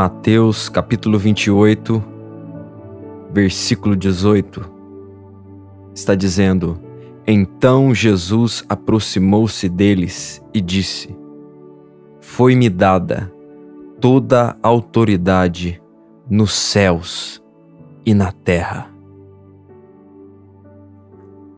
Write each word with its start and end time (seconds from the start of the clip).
Mateus 0.00 0.70
capítulo 0.70 1.18
28, 1.18 2.02
versículo 3.30 3.94
18, 3.94 4.64
está 5.94 6.14
dizendo: 6.14 6.80
Então 7.26 7.94
Jesus 7.94 8.64
aproximou-se 8.66 9.68
deles 9.68 10.42
e 10.54 10.60
disse: 10.62 11.14
Foi-me 12.18 12.70
dada 12.70 13.30
toda 14.00 14.56
a 14.62 14.68
autoridade 14.68 15.82
nos 16.30 16.54
céus 16.54 17.44
e 18.06 18.14
na 18.14 18.32
terra. 18.32 18.90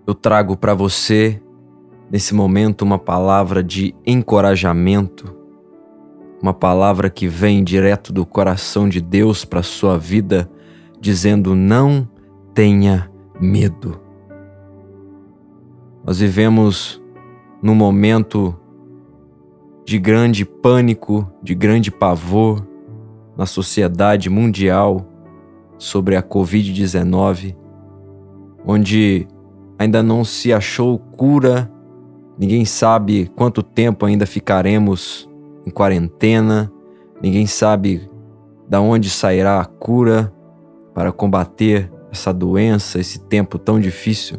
Eu 0.04 0.16
trago 0.16 0.56
para 0.56 0.74
você, 0.74 1.40
nesse 2.10 2.34
momento, 2.34 2.82
uma 2.82 2.98
palavra 2.98 3.62
de 3.62 3.94
encorajamento, 4.04 5.41
uma 6.42 6.52
palavra 6.52 7.08
que 7.08 7.28
vem 7.28 7.62
direto 7.62 8.12
do 8.12 8.26
coração 8.26 8.88
de 8.88 9.00
Deus 9.00 9.44
para 9.44 9.60
a 9.60 9.62
sua 9.62 9.96
vida, 9.96 10.50
dizendo: 11.00 11.54
não 11.54 12.08
tenha 12.52 13.08
medo. 13.40 14.00
Nós 16.04 16.18
vivemos 16.18 17.00
num 17.62 17.76
momento 17.76 18.58
de 19.84 20.00
grande 20.00 20.44
pânico, 20.44 21.30
de 21.40 21.54
grande 21.54 21.92
pavor 21.92 22.66
na 23.36 23.46
sociedade 23.46 24.28
mundial 24.28 25.06
sobre 25.78 26.16
a 26.16 26.22
Covid-19, 26.22 27.56
onde 28.66 29.28
ainda 29.78 30.02
não 30.02 30.24
se 30.24 30.52
achou 30.52 30.98
cura, 30.98 31.72
ninguém 32.36 32.64
sabe 32.64 33.30
quanto 33.36 33.62
tempo 33.62 34.06
ainda 34.06 34.26
ficaremos 34.26 35.28
em 35.66 35.70
quarentena, 35.70 36.72
ninguém 37.22 37.46
sabe 37.46 38.10
da 38.68 38.80
onde 38.80 39.10
sairá 39.10 39.60
a 39.60 39.64
cura 39.64 40.32
para 40.94 41.12
combater 41.12 41.92
essa 42.10 42.32
doença, 42.32 42.98
esse 42.98 43.18
tempo 43.20 43.58
tão 43.58 43.80
difícil. 43.80 44.38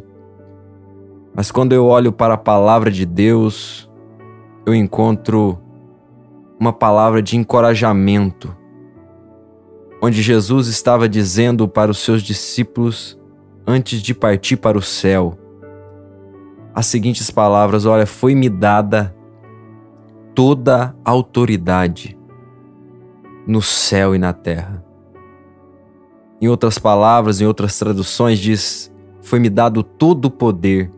Mas 1.35 1.51
quando 1.51 1.73
eu 1.73 1.85
olho 1.85 2.11
para 2.11 2.35
a 2.35 2.37
palavra 2.37 2.91
de 2.91 3.05
Deus, 3.05 3.89
eu 4.65 4.75
encontro 4.75 5.59
uma 6.59 6.71
palavra 6.71 7.21
de 7.21 7.35
encorajamento, 7.35 8.55
onde 10.01 10.21
Jesus 10.21 10.67
estava 10.67 11.09
dizendo 11.09 11.67
para 11.67 11.89
os 11.89 11.97
seus 11.97 12.21
discípulos 12.21 13.19
antes 13.65 14.01
de 14.01 14.13
partir 14.13 14.57
para 14.57 14.77
o 14.77 14.81
céu 14.81 15.37
as 16.73 16.85
seguintes 16.87 17.29
palavras: 17.29 17.85
Olha, 17.85 18.05
foi-me 18.05 18.49
dada 18.49 19.15
toda 20.33 20.95
autoridade 21.03 22.17
no 23.47 23.61
céu 23.61 24.15
e 24.15 24.17
na 24.17 24.33
terra. 24.33 24.83
Em 26.41 26.47
outras 26.47 26.77
palavras, 26.77 27.41
em 27.41 27.45
outras 27.45 27.77
traduções, 27.77 28.39
diz: 28.39 28.91
Foi-me 29.21 29.49
dado 29.49 29.83
todo 29.83 30.25
o 30.25 30.31
poder. 30.31 30.91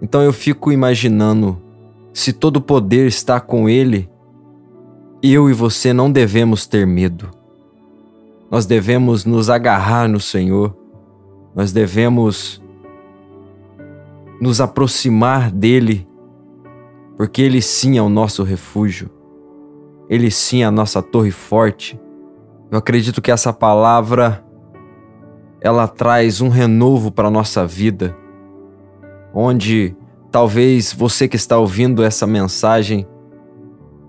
Então 0.00 0.20
eu 0.22 0.32
fico 0.32 0.72
imaginando, 0.72 1.60
se 2.12 2.32
todo 2.32 2.56
o 2.56 2.60
poder 2.60 3.06
está 3.06 3.40
com 3.40 3.68
Ele, 3.68 4.10
eu 5.22 5.48
e 5.48 5.52
você 5.52 5.92
não 5.92 6.10
devemos 6.10 6.66
ter 6.66 6.86
medo. 6.86 7.30
Nós 8.50 8.66
devemos 8.66 9.24
nos 9.24 9.48
agarrar 9.48 10.08
no 10.08 10.20
Senhor 10.20 10.76
nós 11.54 11.72
devemos 11.72 12.62
nos 14.40 14.60
aproximar 14.60 15.50
dele, 15.50 16.08
porque 17.22 17.40
ele 17.40 17.62
sim 17.62 17.96
é 17.96 18.02
o 18.02 18.08
nosso 18.08 18.42
refúgio. 18.42 19.08
Ele 20.10 20.28
sim 20.28 20.64
é 20.64 20.64
a 20.64 20.72
nossa 20.72 21.00
torre 21.00 21.30
forte. 21.30 21.96
Eu 22.68 22.78
acredito 22.78 23.22
que 23.22 23.30
essa 23.30 23.52
palavra 23.52 24.44
ela 25.60 25.86
traz 25.86 26.40
um 26.40 26.48
renovo 26.48 27.12
para 27.12 27.28
a 27.28 27.30
nossa 27.30 27.64
vida, 27.64 28.16
onde 29.32 29.94
talvez 30.32 30.92
você 30.92 31.28
que 31.28 31.36
está 31.36 31.56
ouvindo 31.56 32.02
essa 32.02 32.26
mensagem 32.26 33.06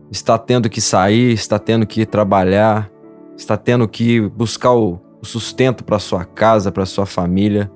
está 0.09 0.35
tendo 0.35 0.67
que 0.67 0.81
sair, 0.81 1.33
está 1.33 1.59
tendo 1.59 1.85
que 1.85 2.07
trabalhar, 2.07 2.89
está 3.37 3.55
tendo 3.55 3.87
que 3.87 4.21
buscar 4.21 4.73
o, 4.73 4.99
sustento 5.21 5.83
para 5.83 5.99
sua 5.99 6.25
casa, 6.25 6.71
para 6.71 6.87
sua 6.87 7.05
família, 7.05 7.71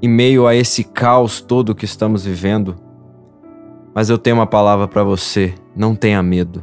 em 0.00 0.08
meio 0.08 0.46
a 0.46 0.54
esse 0.54 0.84
caos 0.84 1.38
todo 1.38 1.74
que 1.74 1.84
estamos 1.84 2.24
vivendo. 2.24 2.87
Mas 3.98 4.10
eu 4.10 4.16
tenho 4.16 4.36
uma 4.36 4.46
palavra 4.46 4.86
para 4.86 5.02
você: 5.02 5.52
não 5.74 5.92
tenha 5.96 6.22
medo. 6.22 6.62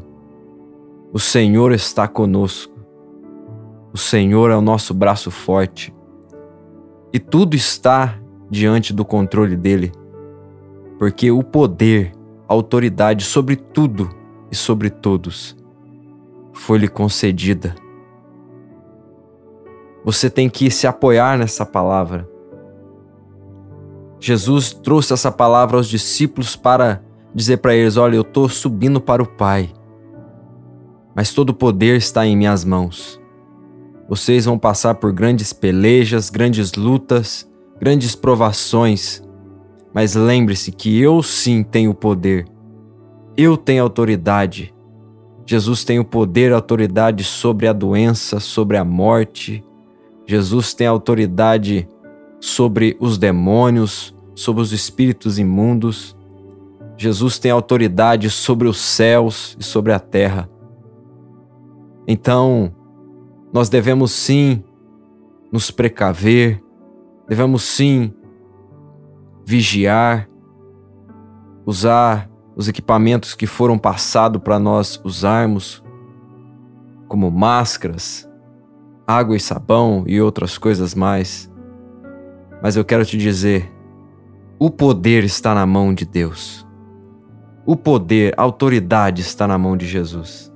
O 1.12 1.20
Senhor 1.20 1.74
está 1.74 2.08
conosco. 2.08 2.74
O 3.92 3.98
Senhor 3.98 4.52
é 4.52 4.56
o 4.56 4.62
nosso 4.62 4.94
braço 4.94 5.30
forte. 5.30 5.94
E 7.12 7.20
tudo 7.20 7.54
está 7.54 8.18
diante 8.50 8.94
do 8.94 9.04
controle 9.04 9.58
dele. 9.58 9.92
Porque 10.98 11.30
o 11.30 11.44
poder, 11.44 12.14
a 12.48 12.54
autoridade 12.54 13.26
sobre 13.26 13.58
tudo 13.58 14.10
e 14.50 14.56
sobre 14.56 14.90
todos 14.90 15.58
foi-lhe 16.54 16.88
concedida 16.88 17.76
você 20.06 20.30
tem 20.30 20.50
que 20.50 20.72
se 20.72 20.88
apoiar 20.88 21.38
nessa 21.38 21.66
palavra. 21.66 22.30
Jesus 24.22 24.72
trouxe 24.72 25.12
essa 25.12 25.34
palavra 25.34 25.76
aos 25.76 25.88
discípulos 25.90 26.56
para 26.56 27.04
dizer 27.36 27.58
para 27.58 27.76
eles: 27.76 27.98
Olha, 27.98 28.16
eu 28.16 28.22
estou 28.22 28.48
subindo 28.48 29.02
para 29.02 29.22
o 29.22 29.28
Pai, 29.28 29.70
mas 31.14 31.34
todo 31.34 31.50
o 31.50 31.54
poder 31.54 31.98
está 31.98 32.26
em 32.26 32.38
minhas 32.38 32.64
mãos. 32.64 33.22
Vocês 34.08 34.46
vão 34.46 34.58
passar 34.58 34.96
por 34.96 35.12
grandes 35.12 35.52
pelejas, 35.52 36.30
grandes 36.30 36.74
lutas, 36.74 37.48
grandes 37.80 38.16
provações, 38.16 39.22
mas 39.94 40.16
lembre-se 40.16 40.72
que 40.72 41.00
eu 41.00 41.22
sim 41.22 41.62
tenho 41.64 41.94
poder, 41.94 42.48
eu 43.36 43.58
tenho 43.58 43.84
autoridade. 43.84 44.74
Jesus 45.48 45.84
tem 45.84 46.00
o 46.00 46.06
poder 46.06 46.50
e 46.50 46.54
autoridade 46.54 47.24
sobre 47.24 47.68
a 47.68 47.74
doença, 47.74 48.40
sobre 48.40 48.78
a 48.78 48.84
morte, 48.84 49.64
Jesus 50.28 50.74
tem 50.74 50.88
autoridade 50.88 51.88
sobre 52.40 52.98
os 53.00 53.18
demônios, 53.18 54.16
sobre 54.34 54.62
os 54.62 54.72
espíritos 54.72 55.38
imundos. 55.38 56.15
Jesus 56.98 57.38
tem 57.38 57.52
autoridade 57.52 58.30
sobre 58.30 58.68
os 58.68 58.78
céus 58.78 59.56
e 59.60 59.64
sobre 59.64 59.92
a 59.92 60.00
terra. 60.00 60.50
Então, 62.08 62.74
nós 63.52 63.70
devemos 63.70 64.12
sim 64.12 64.64
nos 65.52 65.72
precaver, 65.72 66.62
devemos 67.28 67.64
sim 67.64 68.14
vigiar, 69.46 70.30
usar 71.66 72.30
os 72.56 72.68
equipamentos 72.68 73.34
que 73.36 73.46
foram 73.46 73.78
passados 73.78 74.42
para 74.42 74.58
nós 74.58 75.00
usarmos, 75.04 75.84
como 77.08 77.30
máscaras, 77.30 78.30
água 79.06 79.36
e 79.36 79.40
sabão 79.40 80.04
e 80.08 80.22
outras 80.22 80.58
coisas 80.58 80.96
mais. 80.96 81.52
Mas 82.62 82.76
eu 82.76 82.86
quero 82.86 83.06
te 83.06 83.18
dizer: 83.18 83.72
o 84.58 84.70
poder 84.70 85.24
está 85.24 85.54
na 85.54 85.66
mão 85.66 85.94
de 85.94 86.06
Deus. 86.06 86.65
O 87.66 87.76
poder, 87.76 88.34
a 88.38 88.44
autoridade 88.44 89.22
está 89.22 89.48
na 89.48 89.58
mão 89.58 89.76
de 89.76 89.88
Jesus. 89.88 90.52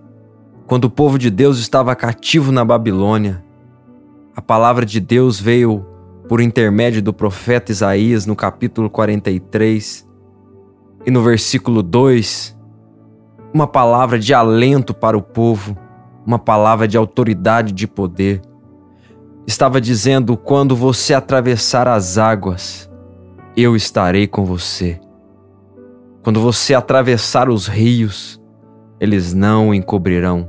Quando 0.68 0.86
o 0.86 0.90
povo 0.90 1.18
de 1.18 1.30
Deus 1.30 1.58
estava 1.58 1.96
cativo 1.96 2.52
na 2.52 2.64
Babilônia, 2.64 3.44
a 4.36 4.42
palavra 4.42 4.86
de 4.86 5.00
Deus 5.00 5.40
veio 5.40 5.86
por 6.28 6.40
intermédio 6.40 7.02
do 7.02 7.12
profeta 7.12 7.72
Isaías 7.72 8.26
no 8.26 8.36
capítulo 8.36 8.90
43 8.90 10.08
e 11.06 11.10
no 11.10 11.24
versículo 11.24 11.82
2, 11.82 12.56
uma 13.52 13.66
palavra 13.66 14.20
de 14.20 14.34
alento 14.34 14.94
para 14.94 15.18
o 15.18 15.22
povo 15.22 15.76
uma 16.30 16.38
palavra 16.38 16.88
de 16.88 16.96
autoridade, 16.96 17.74
de 17.74 17.88
poder. 17.88 18.42
Estava 19.48 19.82
dizendo: 19.82 20.38
quando 20.38 20.76
você 20.76 21.14
atravessar 21.14 21.88
as 21.88 22.20
águas, 22.20 22.88
eu 23.58 23.76
estarei 23.76 24.28
com 24.28 24.46
você. 24.46 25.00
Quando 26.30 26.42
você 26.42 26.76
atravessar 26.76 27.50
os 27.50 27.66
rios, 27.66 28.40
eles 29.00 29.34
não 29.34 29.70
o 29.70 29.74
encobrirão. 29.74 30.48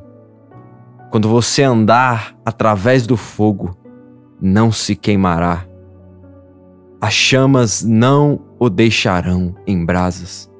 Quando 1.10 1.26
você 1.26 1.62
andar 1.62 2.36
através 2.44 3.06
do 3.06 3.16
fogo, 3.16 3.74
não 4.38 4.70
se 4.70 4.94
queimará. 4.94 5.64
As 7.00 7.14
chamas 7.14 7.82
não 7.82 8.42
o 8.58 8.68
deixarão 8.68 9.54
em 9.66 9.82
brasas. 9.82 10.50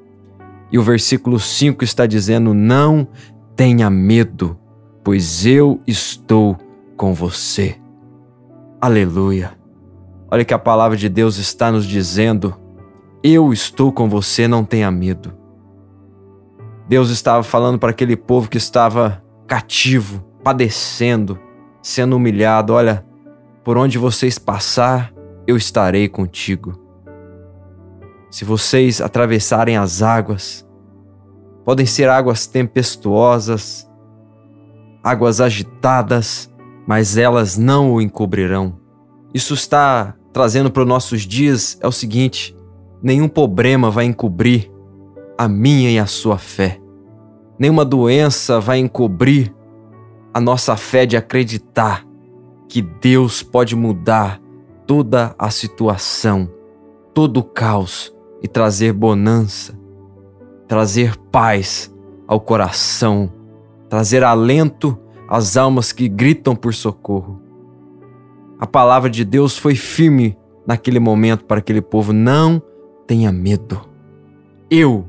E 0.71 0.79
o 0.79 0.81
versículo 0.81 1.39
5 1.39 1.83
está 1.83 2.07
dizendo: 2.07 2.51
Não 2.55 3.07
tenha 3.55 3.91
medo, 3.91 4.57
pois 5.03 5.45
eu 5.45 5.79
estou 5.85 6.57
com 6.97 7.13
você. 7.13 7.75
Aleluia. 8.81 9.51
Olha 10.31 10.43
que 10.43 10.53
a 10.55 10.57
palavra 10.57 10.97
de 10.97 11.07
Deus 11.07 11.37
está 11.37 11.71
nos 11.71 11.85
dizendo: 11.85 12.55
Eu 13.23 13.53
estou 13.53 13.91
com 13.91 14.09
você, 14.09 14.47
não 14.47 14.65
tenha 14.65 14.89
medo. 14.89 15.31
Deus 16.87 17.11
estava 17.11 17.43
falando 17.43 17.77
para 17.77 17.91
aquele 17.91 18.17
povo 18.17 18.49
que 18.49 18.57
estava 18.57 19.23
cativo, 19.45 20.25
padecendo, 20.43 21.39
sendo 21.83 22.15
humilhado, 22.15 22.73
olha, 22.73 23.05
por 23.63 23.77
onde 23.77 23.99
vocês 23.99 24.39
passar, 24.39 25.13
eu 25.45 25.55
estarei 25.55 26.09
contigo. 26.09 26.79
Se 28.31 28.43
vocês 28.43 28.99
atravessarem 28.99 29.77
as 29.77 30.01
águas, 30.01 30.67
podem 31.63 31.85
ser 31.85 32.09
águas 32.09 32.47
tempestuosas, 32.47 33.87
águas 35.03 35.39
agitadas, 35.39 36.51
mas 36.87 37.17
elas 37.17 37.55
não 37.55 37.93
o 37.93 38.01
encobrirão. 38.01 38.79
Isso 39.31 39.53
está 39.53 40.15
trazendo 40.33 40.71
para 40.71 40.81
os 40.81 40.87
nossos 40.87 41.21
dias 41.21 41.77
é 41.81 41.87
o 41.87 41.91
seguinte: 41.91 42.55
nenhum 43.01 43.27
problema 43.27 43.89
vai 43.89 44.05
encobrir 44.05 44.71
a 45.37 45.47
minha 45.47 45.89
e 45.89 45.97
a 45.97 46.05
sua 46.05 46.37
fé. 46.37 46.79
Nenhuma 47.57 47.83
doença 47.83 48.59
vai 48.59 48.79
encobrir 48.79 49.53
a 50.33 50.39
nossa 50.39 50.75
fé 50.75 51.05
de 51.05 51.17
acreditar 51.17 52.05
que 52.67 52.81
Deus 52.81 53.43
pode 53.43 53.75
mudar 53.75 54.39
toda 54.85 55.35
a 55.37 55.49
situação, 55.49 56.49
todo 57.13 57.37
o 57.37 57.43
caos 57.43 58.15
e 58.41 58.47
trazer 58.47 58.93
bonança, 58.93 59.77
trazer 60.67 61.17
paz 61.31 61.93
ao 62.27 62.39
coração, 62.39 63.31
trazer 63.89 64.23
alento 64.23 64.97
às 65.27 65.57
almas 65.57 65.91
que 65.91 66.07
gritam 66.07 66.55
por 66.55 66.73
socorro. 66.73 67.41
A 68.59 68.65
palavra 68.65 69.09
de 69.09 69.25
Deus 69.25 69.57
foi 69.57 69.75
firme 69.75 70.37
naquele 70.65 70.99
momento 70.99 71.45
para 71.45 71.59
aquele 71.59 71.81
povo: 71.81 72.13
não 72.13 72.61
tenha 73.11 73.29
medo. 73.29 73.81
Eu 74.69 75.05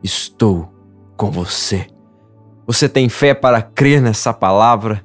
estou 0.00 0.72
com 1.16 1.28
você. 1.28 1.88
Você 2.68 2.88
tem 2.88 3.08
fé 3.08 3.34
para 3.34 3.60
crer 3.60 4.00
nessa 4.00 4.32
palavra? 4.32 5.04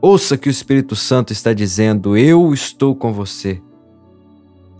Ouça 0.00 0.38
que 0.38 0.48
o 0.48 0.50
Espírito 0.50 0.94
Santo 0.94 1.32
está 1.32 1.52
dizendo: 1.52 2.16
Eu 2.16 2.54
estou 2.54 2.94
com 2.94 3.12
você. 3.12 3.60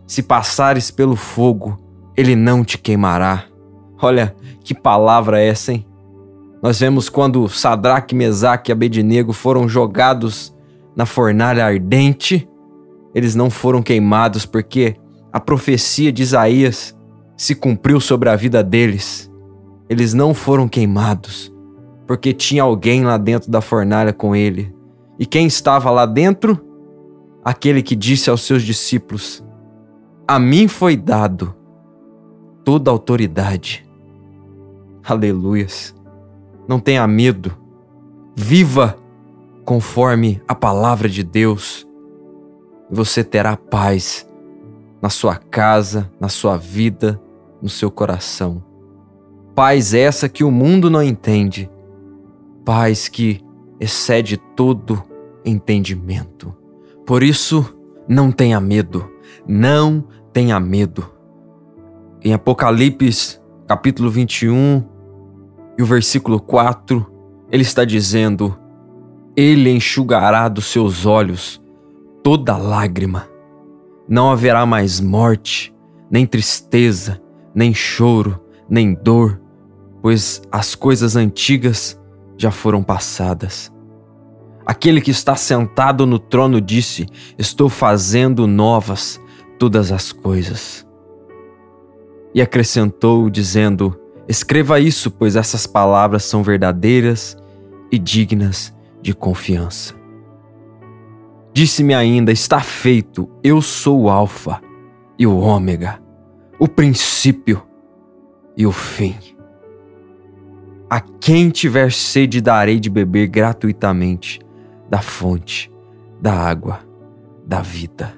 Se 0.06 0.22
passares 0.22 0.92
pelo 0.92 1.16
fogo, 1.16 1.76
ele 2.16 2.36
não 2.36 2.62
te 2.62 2.78
queimará. 2.78 3.46
Olha 4.00 4.36
que 4.62 4.72
palavra 4.72 5.40
é 5.40 5.48
essa, 5.48 5.72
hein? 5.72 5.84
Nós 6.62 6.78
vemos 6.78 7.08
quando 7.08 7.48
Sadraque, 7.48 8.14
Mesaque 8.14 8.70
e 8.70 8.72
Abednego 8.72 9.32
foram 9.32 9.68
jogados 9.68 10.54
na 10.94 11.04
fornalha 11.04 11.66
ardente, 11.66 12.48
eles 13.12 13.34
não 13.34 13.50
foram 13.50 13.82
queimados 13.82 14.46
porque 14.46 14.94
a 15.36 15.40
profecia 15.40 16.10
de 16.10 16.22
Isaías 16.22 16.96
se 17.36 17.54
cumpriu 17.54 18.00
sobre 18.00 18.30
a 18.30 18.36
vida 18.36 18.64
deles. 18.64 19.30
Eles 19.86 20.14
não 20.14 20.32
foram 20.32 20.66
queimados 20.66 21.54
porque 22.06 22.32
tinha 22.32 22.62
alguém 22.62 23.04
lá 23.04 23.18
dentro 23.18 23.50
da 23.50 23.60
fornalha 23.60 24.14
com 24.14 24.34
ele. 24.34 24.74
E 25.18 25.26
quem 25.26 25.46
estava 25.46 25.90
lá 25.90 26.06
dentro? 26.06 26.58
Aquele 27.44 27.82
que 27.82 27.94
disse 27.94 28.30
aos 28.30 28.46
seus 28.46 28.62
discípulos: 28.62 29.44
A 30.26 30.38
mim 30.38 30.68
foi 30.68 30.96
dado 30.96 31.54
toda 32.64 32.90
a 32.90 32.92
autoridade. 32.92 33.86
Aleluias. 35.06 35.94
Não 36.66 36.80
tenha 36.80 37.06
medo. 37.06 37.54
Viva 38.34 38.96
conforme 39.66 40.40
a 40.48 40.54
palavra 40.54 41.10
de 41.10 41.22
Deus. 41.22 41.86
Você 42.90 43.22
terá 43.22 43.54
paz 43.54 44.26
na 45.00 45.10
sua 45.10 45.36
casa, 45.36 46.10
na 46.20 46.28
sua 46.28 46.56
vida, 46.56 47.20
no 47.60 47.68
seu 47.68 47.90
coração. 47.90 48.62
Paz 49.54 49.94
essa 49.94 50.28
que 50.28 50.44
o 50.44 50.50
mundo 50.50 50.90
não 50.90 51.02
entende. 51.02 51.70
Paz 52.64 53.08
que 53.08 53.40
excede 53.80 54.36
todo 54.36 55.02
entendimento. 55.44 56.54
Por 57.06 57.22
isso, 57.22 57.76
não 58.08 58.30
tenha 58.30 58.60
medo. 58.60 59.10
Não 59.46 60.04
tenha 60.32 60.58
medo. 60.60 61.10
Em 62.22 62.32
Apocalipse, 62.32 63.40
capítulo 63.66 64.10
21, 64.10 64.84
e 65.78 65.82
o 65.82 65.86
versículo 65.86 66.40
4, 66.40 67.06
ele 67.50 67.62
está 67.62 67.84
dizendo: 67.84 68.58
Ele 69.36 69.70
enxugará 69.70 70.48
dos 70.48 70.66
seus 70.66 71.06
olhos 71.06 71.62
toda 72.22 72.56
lágrima. 72.56 73.28
Não 74.08 74.30
haverá 74.30 74.64
mais 74.64 75.00
morte, 75.00 75.74
nem 76.10 76.24
tristeza, 76.24 77.20
nem 77.54 77.74
choro, 77.74 78.40
nem 78.68 78.94
dor, 78.94 79.40
pois 80.00 80.40
as 80.52 80.74
coisas 80.74 81.16
antigas 81.16 82.00
já 82.38 82.50
foram 82.50 82.82
passadas. 82.82 83.72
Aquele 84.64 85.00
que 85.00 85.10
está 85.10 85.34
sentado 85.34 86.06
no 86.06 86.18
trono 86.18 86.60
disse: 86.60 87.06
Estou 87.36 87.68
fazendo 87.68 88.46
novas 88.46 89.20
todas 89.58 89.90
as 89.90 90.12
coisas. 90.12 90.86
E 92.32 92.40
acrescentou, 92.40 93.28
dizendo: 93.28 93.98
Escreva 94.28 94.78
isso, 94.78 95.10
pois 95.10 95.34
essas 95.34 95.66
palavras 95.66 96.24
são 96.24 96.42
verdadeiras 96.42 97.36
e 97.90 97.98
dignas 97.98 98.72
de 99.00 99.14
confiança. 99.14 99.95
Disse-me 101.56 101.94
ainda: 101.94 102.30
Está 102.30 102.60
feito, 102.60 103.30
eu 103.42 103.62
sou 103.62 104.02
o 104.02 104.10
Alfa 104.10 104.60
e 105.18 105.26
o 105.26 105.38
Ômega, 105.38 105.98
o 106.58 106.68
princípio 106.68 107.62
e 108.54 108.66
o 108.66 108.72
fim. 108.72 109.16
A 110.90 111.00
quem 111.00 111.48
tiver 111.48 111.90
sede 111.90 112.42
darei 112.42 112.78
de 112.78 112.90
beber 112.90 113.28
gratuitamente 113.28 114.38
da 114.90 115.00
fonte 115.00 115.72
da 116.20 116.34
água 116.34 116.80
da 117.46 117.62
vida. 117.62 118.12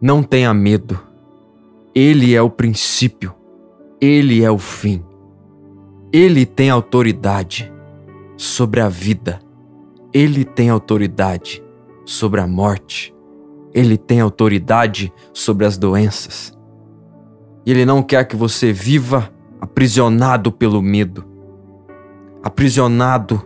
Não 0.00 0.22
tenha 0.22 0.54
medo, 0.54 0.98
Ele 1.94 2.34
é 2.34 2.40
o 2.40 2.48
princípio 2.48 3.34
ele 4.00 4.44
é 4.44 4.50
o 4.50 4.58
fim. 4.58 5.04
Ele 6.12 6.46
tem 6.46 6.70
autoridade 6.70 7.72
sobre 8.36 8.80
a 8.80 8.88
vida. 8.88 9.40
Ele 10.12 10.44
tem 10.44 10.70
autoridade 10.70 11.62
sobre 12.04 12.40
a 12.40 12.46
morte. 12.46 13.14
Ele 13.74 13.96
tem 13.96 14.20
autoridade 14.20 15.12
sobre 15.32 15.66
as 15.66 15.76
doenças. 15.76 16.56
Ele 17.66 17.84
não 17.84 18.02
quer 18.02 18.24
que 18.24 18.36
você 18.36 18.72
viva 18.72 19.30
aprisionado 19.60 20.50
pelo 20.50 20.80
medo, 20.80 21.24
aprisionado 22.42 23.42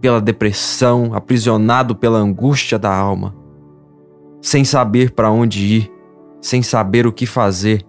pela 0.00 0.20
depressão, 0.20 1.14
aprisionado 1.14 1.96
pela 1.96 2.18
angústia 2.18 2.78
da 2.78 2.94
alma, 2.94 3.34
sem 4.42 4.64
saber 4.64 5.12
para 5.12 5.30
onde 5.30 5.64
ir, 5.64 5.92
sem 6.40 6.62
saber 6.62 7.06
o 7.06 7.12
que 7.12 7.26
fazer, 7.26 7.86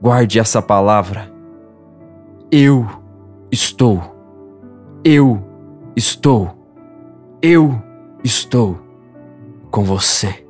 Guarde 0.00 0.38
essa 0.38 0.60
palavra. 0.60 1.32
Eu 2.50 2.86
estou. 3.50 4.02
Eu 5.02 5.42
estou. 5.96 6.65
Eu 7.48 7.80
estou 8.24 8.76
com 9.70 9.84
você. 9.84 10.44